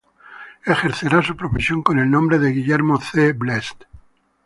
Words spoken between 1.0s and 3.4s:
su profesión con el nombre de Guillermo C.